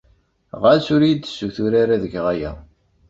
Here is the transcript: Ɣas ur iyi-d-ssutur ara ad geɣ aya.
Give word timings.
Ɣas 0.61 0.85
ur 0.93 1.01
iyi-d-ssutur 1.03 1.73
ara 1.81 1.93
ad 1.95 2.03
geɣ 2.11 2.25
aya. 2.33 2.51